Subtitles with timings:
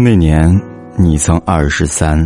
[0.00, 0.48] 那年
[0.96, 2.16] 你曾二十三，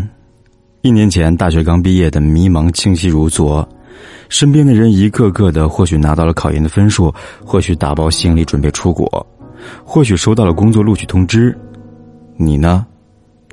[0.82, 3.66] 一年前大学刚毕业的迷茫清晰如昨，
[4.28, 7.10] 身边的人一个个的，或许拿到了考研的分数，
[7.42, 9.26] 或许打包行李准备出国，
[9.86, 11.58] 或许收到了工作录取通知，
[12.36, 12.84] 你呢，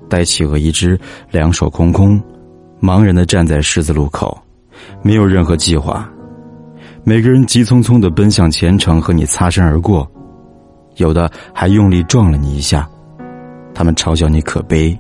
[0.10, 1.00] 呆企鹅一只，
[1.32, 2.22] 两手空空，
[2.82, 4.38] 茫然的站在十字路口，
[5.02, 6.06] 没有任何计划，
[7.06, 10.06] 每个人急匆匆的奔向前程，和你擦身而过，
[10.98, 12.86] 有的还用力撞了你一下。
[13.80, 15.00] 他们嘲笑你可悲，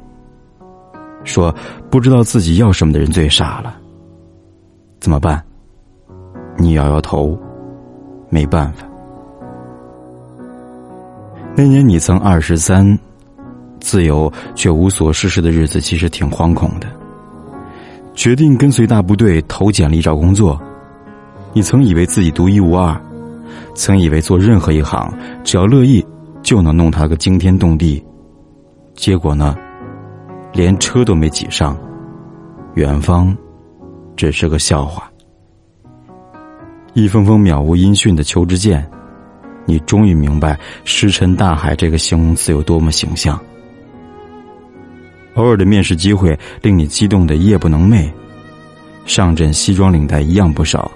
[1.25, 1.53] 说
[1.91, 3.75] 不知道自己要什么的人最傻了。
[5.01, 5.43] 怎么办？
[6.57, 7.37] 你摇摇头，
[8.29, 8.87] 没办法。
[11.57, 12.97] 那年你曾二十三，
[13.81, 16.87] 自由却无所事事的日子其实挺惶恐的。
[18.13, 20.57] 决定跟随大部队投简历找工作，
[21.51, 22.97] 你曾以为自己独一无二，
[23.75, 26.01] 曾以为做任何一行只要乐意
[26.41, 28.01] 就能弄他个惊天动地。
[28.99, 29.55] 结果呢，
[30.51, 31.77] 连车都没挤上，
[32.75, 33.35] 远方
[34.17, 35.09] 只是个笑话。
[36.93, 38.85] 一封封渺无音讯的求职件，
[39.65, 43.39] 你终于明白“石沉大海”这个形容词有多么形象。
[45.35, 48.11] 偶尔的面试机会令你激动的夜不能寐，
[49.05, 50.91] 上阵西装领带一样不少，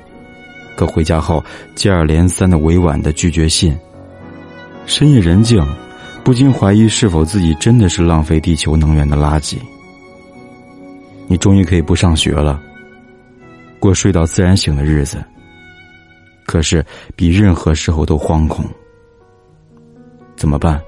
[0.75, 1.41] 可回家后
[1.73, 3.73] 接二连三的委婉的拒绝信，
[4.85, 5.65] 深夜人静。
[6.23, 9.57] 不禁怀疑，是否自己真的是浪费地球能源的垃圾？
[11.27, 12.61] 你终于可以不上学了，
[13.77, 15.21] 过睡到自然醒的日子。
[16.45, 16.85] 可是
[17.15, 18.65] 比任何时候都惶恐。
[20.37, 20.81] 怎么办？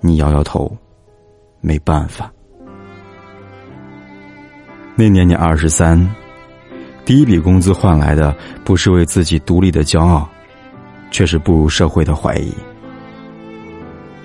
[0.00, 0.76] 你摇摇头，
[1.60, 2.32] 没办法。
[4.94, 5.98] 那年你二十三，
[7.04, 10.28] 第一笔工资换来的不是为自己独立的骄傲，
[11.10, 12.54] 却是步入社会的怀疑。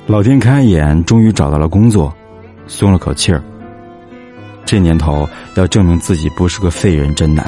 [0.07, 2.15] 老天开眼，终于找到了工作，
[2.67, 3.43] 松了口气儿。
[4.63, 7.43] 这年头要证明自己不是个废人真难，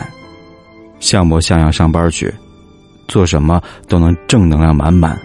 [1.00, 2.34] 像模像样上班去，
[3.07, 5.19] 做什么都能正能量满满，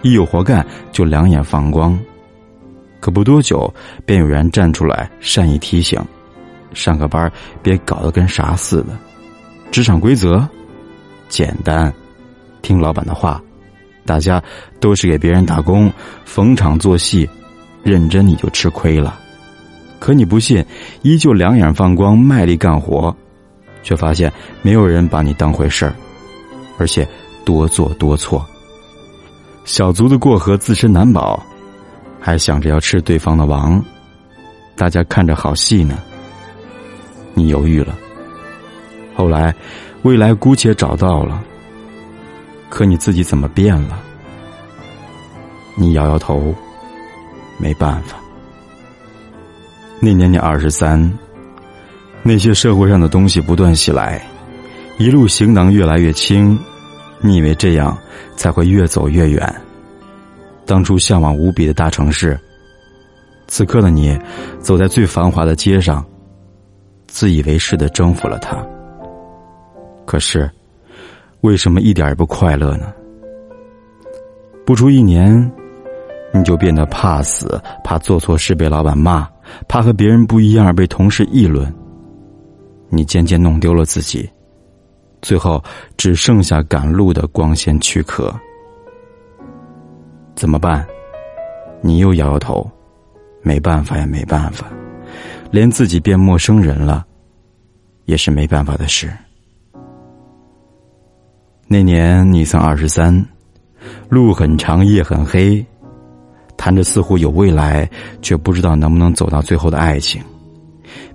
[0.00, 1.98] 一有活干就两眼放光。
[2.98, 3.72] 可不多久，
[4.06, 6.02] 便有人站出来善意提醒：
[6.72, 7.30] 上个班
[7.62, 8.96] 别搞得跟啥似的。
[9.70, 10.48] 职场规则
[11.28, 11.92] 简单，
[12.62, 13.38] 听老板的话。
[14.10, 14.42] 大家
[14.80, 15.88] 都是给别人打工，
[16.24, 17.30] 逢场作戏，
[17.84, 19.16] 认真你就吃亏了。
[20.00, 20.66] 可你不信，
[21.02, 23.14] 依旧两眼放光，卖力干活，
[23.84, 24.32] 却发现
[24.62, 25.94] 没有人把你当回事儿，
[26.76, 27.06] 而且
[27.44, 28.44] 多做多错。
[29.64, 31.40] 小卒子过河自身难保，
[32.18, 33.80] 还想着要吃对方的王，
[34.74, 36.00] 大家看着好戏呢。
[37.32, 37.96] 你犹豫了，
[39.14, 39.54] 后来，
[40.02, 41.44] 未来姑且找到了。
[42.70, 44.00] 可你自己怎么变了？
[45.76, 46.54] 你摇摇头，
[47.58, 48.16] 没办法。
[50.00, 51.12] 那年你二十三，
[52.22, 54.24] 那些社会上的东西不断袭来，
[54.98, 56.58] 一路行囊越来越轻，
[57.20, 57.98] 你以为这样
[58.36, 59.54] 才会越走越远？
[60.64, 62.38] 当初向往无比的大城市，
[63.48, 64.18] 此刻的你
[64.60, 66.04] 走在最繁华的街上，
[67.08, 68.56] 自以为是的征服了它。
[70.06, 70.48] 可是。
[71.42, 72.92] 为什么一点也不快乐呢？
[74.66, 75.50] 不出一年，
[76.34, 79.28] 你就变得怕死，怕做错事被老板骂，
[79.66, 81.72] 怕和别人不一样而被同事议论。
[82.88, 84.28] 你渐渐弄丢了自己，
[85.22, 85.62] 最后
[85.96, 88.34] 只剩下赶路的光鲜躯壳。
[90.34, 90.86] 怎么办？
[91.80, 92.70] 你又摇摇头，
[93.42, 94.66] 没办法呀，没办法，
[95.50, 97.06] 连自己变陌生人了，
[98.04, 99.10] 也是没办法的事。
[101.72, 103.24] 那年你曾二十三，
[104.08, 105.64] 路很长，夜很黑，
[106.56, 107.88] 谈着似乎有未来，
[108.20, 110.20] 却不知道能不能走到最后的爱情，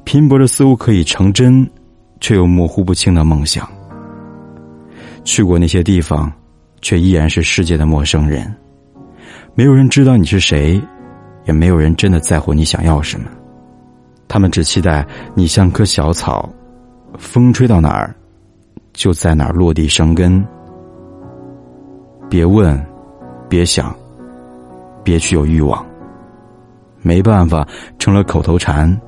[0.06, 1.70] 拼搏着似乎可以成真，
[2.22, 3.70] 却又模糊不清的梦想。
[5.26, 6.32] 去过那些地方，
[6.82, 8.50] 却依然是世界的陌生人，
[9.56, 10.82] 没有人知道你是谁，
[11.44, 13.30] 也没有人真的在乎你想要什么，
[14.26, 16.50] 他们只期待你像棵小草，
[17.18, 18.16] 风吹到哪儿。
[18.96, 20.44] 就在哪儿落地生根。
[22.30, 22.84] 别问，
[23.48, 23.96] 别想，
[25.04, 25.86] 别去有欲望。
[27.02, 27.68] 没办法，
[28.00, 29.00] 成了口头禅。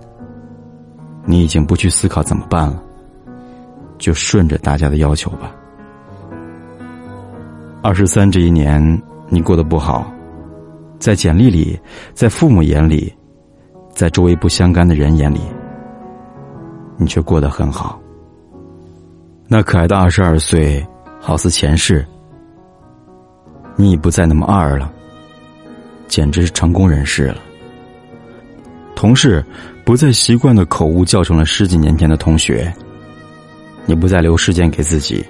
[1.25, 2.81] 你已经不去思考怎么办了，
[3.97, 5.51] 就顺着大家的要求吧。
[7.81, 10.09] 二十三这一年，你过得不好，
[10.99, 11.79] 在简历里，
[12.13, 13.13] 在父母眼里，
[13.89, 15.41] 在周围不相干的人眼里，
[16.97, 17.99] 你却过得很好。
[19.47, 20.85] 那可爱的二十二岁，
[21.21, 22.05] 好似前世，
[23.77, 24.91] 你已不再那么二了，
[26.09, 27.37] 简直是成功人士了。
[28.93, 29.43] 同事
[29.85, 32.73] 不再习惯的口误叫成了十几年前的同学。
[33.85, 35.25] 你不再留时间给自己，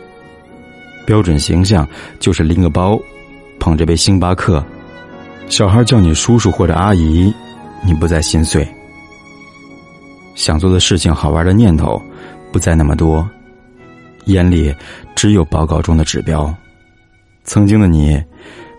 [1.05, 1.87] 标准形象
[2.19, 2.99] 就是拎个包，
[3.59, 4.65] 捧着杯星巴克。
[5.47, 7.31] 小孩叫你叔叔或者阿姨，
[7.85, 8.67] 你不再心碎。
[10.33, 12.01] 想做的事情、好玩的念头
[12.51, 13.27] 不再那么多，
[14.27, 14.73] 眼里
[15.15, 16.53] 只有报告中的指标。
[17.43, 18.21] 曾经的你，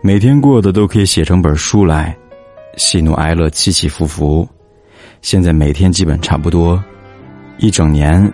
[0.02, 2.16] 每天过的都可以写成本书来，
[2.76, 4.48] 喜怒哀乐起起伏伏。
[5.20, 6.82] 现在每天基本差不多，
[7.58, 8.32] 一整年，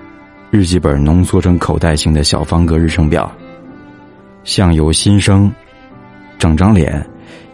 [0.51, 3.33] 日记本浓缩成口袋型的小方格日程表。
[4.43, 5.51] 相由心生，
[6.39, 7.05] 整张脸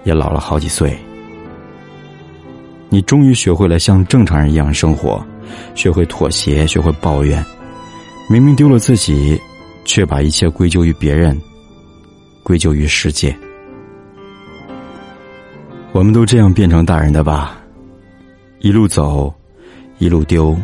[0.02, 0.98] 也老了好几岁。
[2.88, 5.24] 你终于学会了像正常人一样生活，
[5.76, 7.44] 学会妥协，学会抱怨。
[8.28, 9.40] 明明丢了自己，
[9.84, 11.40] 却把一切归咎于别人。
[12.42, 13.36] 归咎于世界，
[15.92, 17.60] 我们都这样变成大人的吧？
[18.60, 19.32] 一路走，
[19.98, 20.56] 一路丢，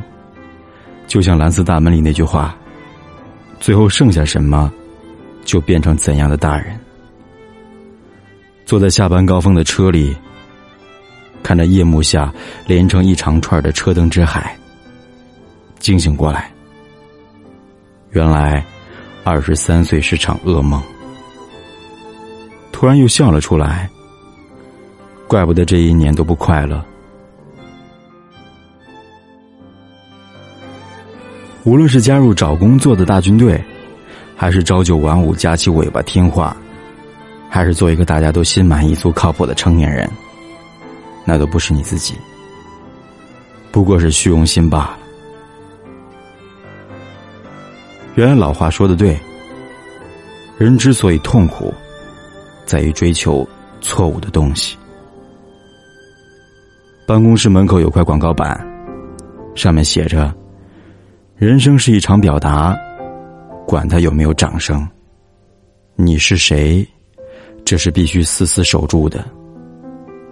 [1.06, 2.56] 就像蓝色大门里那句话
[3.60, 4.72] ：“最后剩下什么，
[5.44, 6.76] 就变成怎样的大人。”
[8.64, 10.16] 坐在下班高峰的车里，
[11.42, 12.32] 看着夜幕下
[12.66, 14.58] 连成一长串的车灯之海，
[15.78, 16.50] 惊醒过来，
[18.10, 18.64] 原来
[19.28, 20.80] 二十三岁是场噩梦。
[22.70, 23.90] 突然又笑了出来，
[25.26, 26.80] 怪不得这一年都不快乐。
[31.64, 33.60] 无论是加入找工作的大军队，
[34.36, 36.56] 还是朝九晚五夹起尾巴听话，
[37.50, 40.08] 还是做一个大家都心满意足、靠谱的成年人，
[41.24, 42.14] 那都不是你自己，
[43.72, 44.98] 不过是虚荣心罢了。
[48.16, 49.18] 原来老话说的对，
[50.56, 51.72] 人之所以痛苦。
[52.64, 53.46] 在于追求
[53.80, 54.76] 错误的东西。
[57.06, 58.58] 办公室门口有块广告板，
[59.54, 60.34] 上面写着
[61.36, 62.76] ：“人生是一场表达，
[63.64, 64.84] 管他有没有掌声。
[65.94, 66.84] 你是谁，
[67.64, 69.24] 这是必须死死守住的。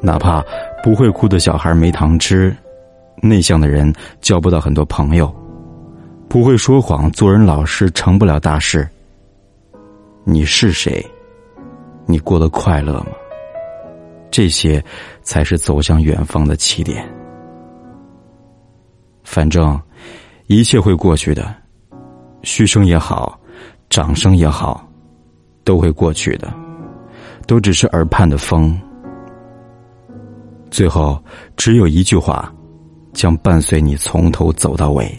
[0.00, 0.42] 哪怕
[0.82, 2.52] 不会哭的小孩没糖吃，
[3.22, 5.32] 内向的人交不到很多朋友，
[6.34, 8.88] 不会说谎做人老实成不了大事。
[10.24, 11.00] 你是谁？”
[12.06, 13.06] 你过得快乐吗？
[14.32, 14.84] 这些
[15.22, 17.08] 才是走向远方的起点。
[19.22, 19.80] 反正
[20.48, 21.54] 一切会过去的，
[22.42, 23.38] 嘘声也好，
[23.88, 24.84] 掌声也好，
[25.62, 26.52] 都会过去的，
[27.46, 28.76] 都只是耳畔的风。
[30.68, 31.16] 最后，
[31.56, 32.52] 只有一句话，
[33.12, 35.16] 将伴随你从头走到尾。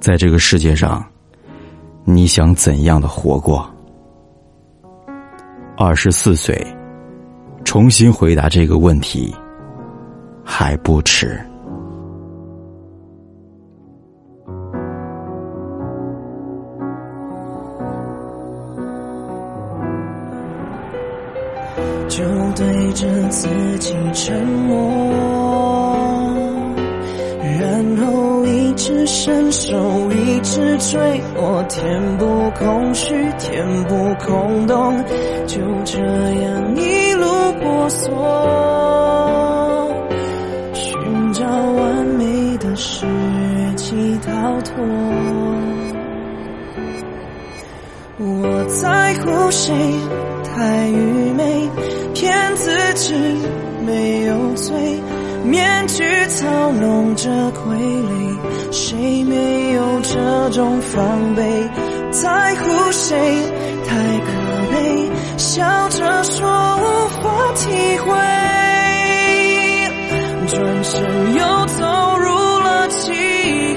[0.00, 1.04] 在这个世界上。
[2.02, 3.70] 你想怎样的活过？
[5.76, 6.66] 二十四岁，
[7.62, 9.32] 重新回答这个问题
[10.42, 11.38] 还不迟。
[22.08, 22.24] 就
[22.56, 23.46] 对着自
[23.78, 25.69] 己沉默。
[28.82, 33.94] 只伸手，一直追，我填补空虚，填补
[34.24, 35.04] 空洞，
[35.46, 37.26] 就这样一路
[37.60, 38.10] 婆娑，
[40.72, 40.98] 寻
[41.34, 43.04] 找完美的时
[43.76, 44.82] 机逃脱。
[48.16, 49.74] 我在乎谁？
[50.42, 51.68] 太愚昧，
[52.14, 53.12] 骗自己
[53.84, 54.72] 没有罪。
[55.44, 58.38] 面具操弄着傀儡，
[58.72, 61.42] 谁没有这种防备？
[62.10, 63.16] 在乎谁
[63.86, 64.26] 太可
[64.72, 68.12] 悲，笑着说无法体会，
[70.48, 71.00] 转身
[71.36, 72.26] 又走入
[72.58, 73.12] 了漆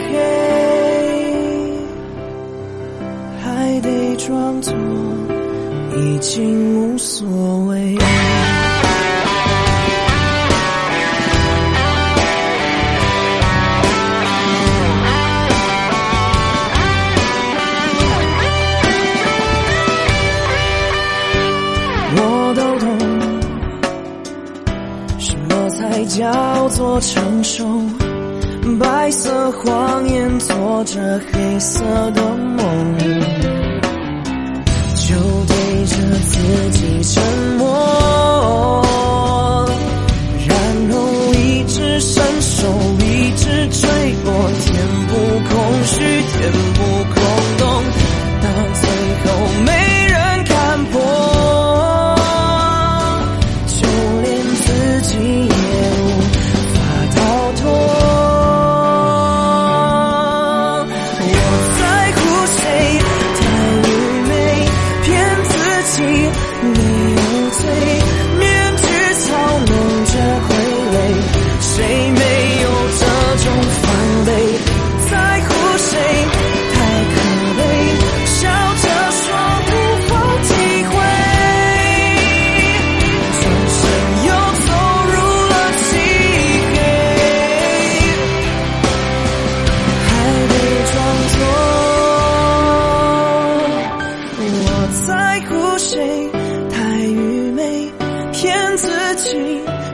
[0.09, 0.11] 黑，
[3.43, 4.73] 还得装作
[5.97, 7.27] 已经无所
[7.67, 7.95] 谓。
[26.95, 27.65] 我承受
[28.79, 32.97] 白色谎言，做着黑色的梦，
[34.93, 35.15] 就
[35.47, 35.97] 对着
[36.29, 36.62] 自。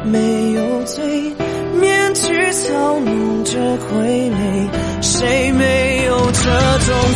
[0.04, 1.04] 没有罪
[1.80, 7.09] 面具操弄着傀儡谁没有这种